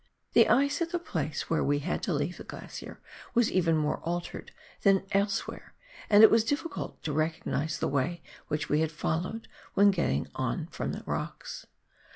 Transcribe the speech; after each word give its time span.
The 0.33 0.49
ice 0.49 0.81
at 0.81 0.89
the 0.91 0.97
place 0.97 1.47
where 1.47 1.63
we 1.63 1.77
had 1.77 2.01
to 2.01 2.13
leave 2.15 2.37
the 2.37 2.43
glacier 2.43 2.99
was 3.35 3.51
even 3.51 3.77
more 3.77 3.99
altered 3.99 4.51
than 4.81 5.05
elsewhere, 5.11 5.75
and 6.09 6.23
it 6.23 6.31
was 6.31 6.43
difficult 6.43 7.03
to 7.03 7.13
recognise 7.13 7.77
the 7.77 7.87
way 7.87 8.23
which 8.47 8.67
we 8.67 8.79
had 8.81 8.91
followed 8.91 9.47
when 9.75 9.91
getting 9.91 10.27
on 10.33 10.65
from 10.71 10.91
the 10.93 11.03
rocks. 11.05 11.67